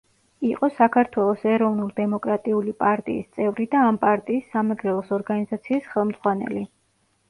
იყო 0.51 0.69
საქართველოს 0.77 1.43
ეროვნულ-დემოკრატიული 1.51 2.75
პარტიის 2.81 3.31
წევრი 3.37 3.71
და 3.77 3.87
ამ 3.93 4.03
პარტიის 4.09 4.51
სამეგრელოს 4.57 5.17
ორგანიზაციის 5.23 5.91
ხელმძღვანელი. 5.97 6.71